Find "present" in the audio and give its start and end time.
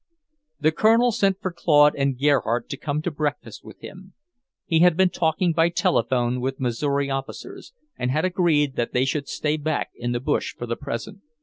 10.75-11.21